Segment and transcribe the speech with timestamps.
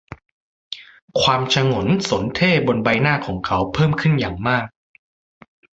[1.21, 4.67] ความฉงนสนเท่ห์บนใบหน้าของเขาเพิ่มขึ้นอย่างมาก